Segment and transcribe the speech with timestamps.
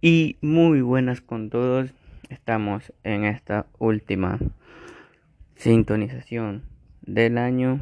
[0.00, 1.92] Y muy buenas con todos.
[2.28, 4.38] Estamos en esta última
[5.56, 6.62] sintonización
[7.02, 7.80] del año.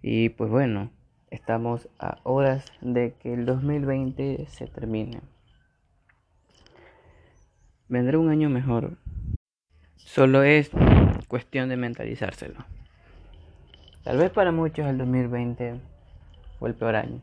[0.00, 0.90] Y pues bueno,
[1.30, 5.20] estamos a horas de que el 2020 se termine.
[7.88, 8.96] Vendrá un año mejor.
[9.96, 10.70] Solo es
[11.28, 12.64] cuestión de mentalizárselo.
[14.04, 15.80] Tal vez para muchos el 2020
[16.58, 17.20] fue el peor año.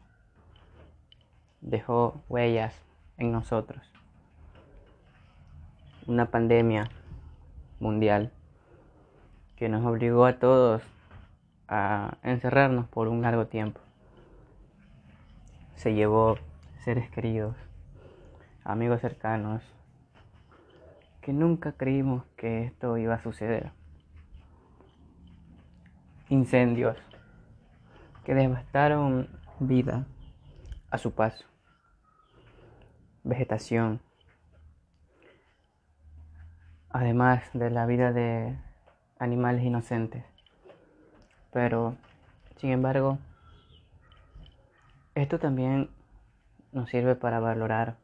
[1.62, 2.91] Dejó huellas
[3.22, 3.82] en nosotros.
[6.08, 6.90] Una pandemia
[7.80, 8.32] mundial
[9.56, 10.82] que nos obligó a todos
[11.68, 13.80] a encerrarnos por un largo tiempo.
[15.76, 16.38] Se llevó
[16.84, 17.56] seres queridos,
[18.64, 19.62] amigos cercanos,
[21.22, 23.72] que nunca creímos que esto iba a suceder.
[26.30, 26.98] Incendios
[28.26, 30.06] que devastaron vida
[30.90, 31.51] a su paso
[33.24, 34.02] vegetación,
[36.90, 38.58] además de la vida de
[39.20, 40.24] animales inocentes.
[41.52, 41.96] Pero,
[42.58, 43.20] sin embargo,
[45.16, 45.90] esto también
[46.72, 47.98] nos sirve para valorar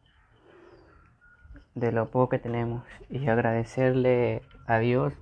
[1.76, 5.14] de lo poco que tenemos y agradecerle a Dios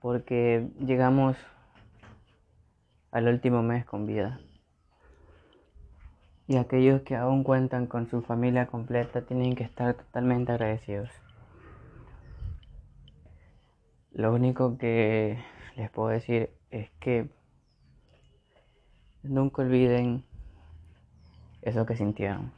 [0.00, 1.36] porque llegamos
[3.10, 4.38] al último mes con vida
[6.48, 11.10] y aquellos que aún cuentan con su familia completa tienen que estar totalmente agradecidos.
[14.12, 15.38] Lo único que
[15.76, 17.28] les puedo decir es que
[19.22, 20.24] nunca olviden
[21.62, 22.52] eso que sintieron.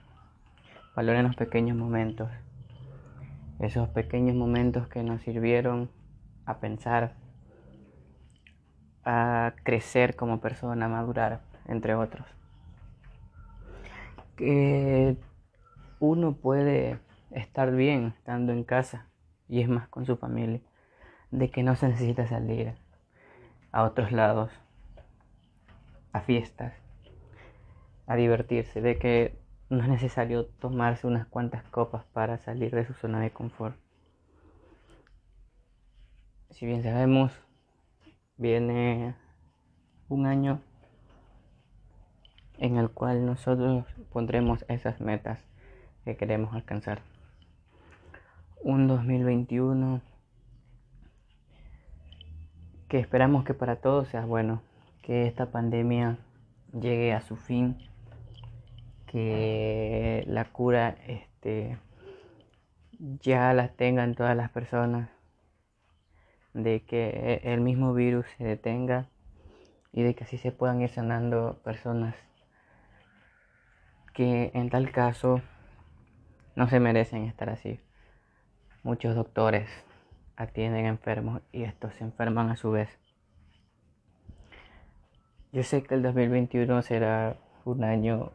[0.95, 2.31] Valoren los pequeños momentos,
[3.59, 5.91] esos pequeños momentos que nos sirvieron
[6.45, 7.15] a pensar,
[9.05, 12.27] a crecer como persona, a madurar, entre otros
[14.39, 15.17] que
[15.99, 17.01] uno puede
[17.33, 19.07] estar bien estando en casa
[19.49, 20.61] y es más con su familia,
[21.33, 22.75] de que no se necesita salir
[23.73, 24.51] a otros lados,
[26.13, 26.73] a fiestas,
[28.07, 32.95] a divertirse, de que no es necesario tomarse unas cuantas copas para salir de su
[32.95, 33.77] zona de confort.
[36.51, 37.33] Si bien sabemos,
[38.37, 39.15] viene
[40.09, 40.61] un año
[42.59, 45.41] en el cual nosotros pondremos esas metas
[46.05, 47.01] que queremos alcanzar.
[48.63, 50.01] Un 2021
[52.89, 54.63] que esperamos que para todos sea bueno,
[55.03, 56.19] que esta pandemia
[56.73, 57.77] llegue a su fin,
[59.07, 61.79] que la cura este,
[62.99, 65.11] ya la tengan todas las personas,
[66.55, 69.07] de que el mismo virus se detenga
[69.93, 72.15] y de que así se puedan ir sanando personas
[74.19, 75.43] que en tal caso
[76.57, 77.79] no se merecen estar así.
[78.83, 79.71] Muchos doctores
[80.35, 82.99] atienden enfermos y estos se enferman a su vez.
[85.53, 88.33] Yo sé que el 2021 será un año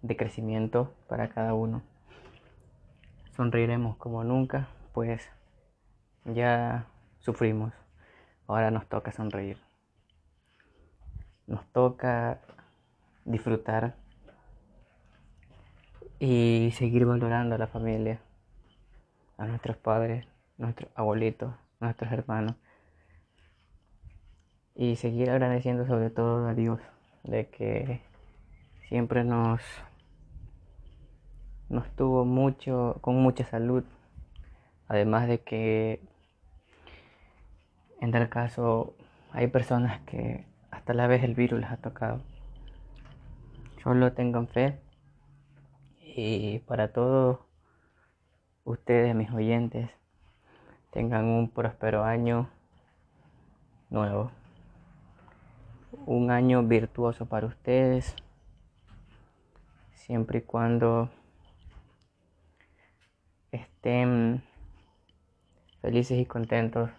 [0.00, 1.82] de crecimiento para cada uno.
[3.36, 5.28] Sonreiremos como nunca, pues
[6.24, 6.86] ya
[7.18, 7.74] sufrimos.
[8.46, 9.58] Ahora nos toca sonreír.
[11.46, 12.40] Nos toca
[13.26, 14.00] disfrutar
[16.24, 18.20] y seguir valorando a la familia,
[19.38, 20.24] a nuestros padres,
[20.56, 22.54] nuestros abuelitos, nuestros hermanos.
[24.76, 26.78] Y seguir agradeciendo sobre todo a Dios
[27.24, 28.02] de que
[28.88, 29.62] siempre nos
[31.68, 33.82] nos tuvo mucho con mucha salud.
[34.86, 36.00] Además de que
[38.00, 38.94] en tal caso
[39.32, 42.22] hay personas que hasta la vez el virus les ha tocado.
[43.82, 44.78] Solo tengan fe
[46.14, 47.38] y para todos
[48.64, 49.90] ustedes, mis oyentes,
[50.90, 52.50] tengan un próspero año
[53.88, 54.30] nuevo.
[56.06, 58.14] Un año virtuoso para ustedes,
[59.92, 61.10] siempre y cuando
[63.52, 64.42] estén
[65.80, 66.90] felices y contentos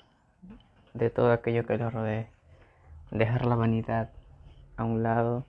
[0.94, 2.30] de todo aquello que los rodee.
[3.12, 4.12] Dejar la vanidad
[4.78, 5.46] a un lado,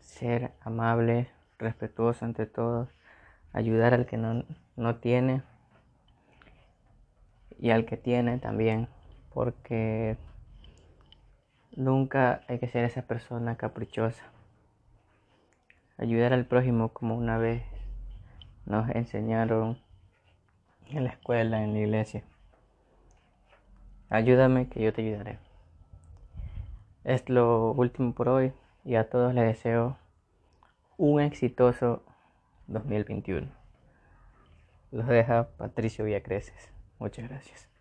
[0.00, 1.28] ser amables
[1.62, 2.88] respetuoso ante todos,
[3.52, 4.44] ayudar al que no,
[4.76, 5.42] no tiene
[7.58, 8.88] y al que tiene también,
[9.32, 10.16] porque
[11.76, 14.24] nunca hay que ser esa persona caprichosa.
[15.96, 17.62] Ayudar al prójimo como una vez
[18.66, 19.78] nos enseñaron
[20.90, 22.22] en la escuela, en la iglesia.
[24.08, 25.38] Ayúdame que yo te ayudaré.
[27.04, 28.52] Es lo último por hoy
[28.84, 29.96] y a todos les deseo
[30.96, 32.02] un exitoso
[32.66, 33.48] 2021.
[34.90, 36.70] Los deja Patricio Villacreces.
[36.98, 37.71] Muchas gracias.